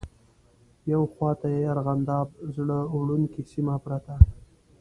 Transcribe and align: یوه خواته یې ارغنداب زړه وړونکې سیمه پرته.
یوه 0.91 1.07
خواته 1.13 1.47
یې 1.55 1.63
ارغنداب 1.73 2.27
زړه 2.55 2.79
وړونکې 2.99 3.41
سیمه 3.51 3.75
پرته. 3.83 4.15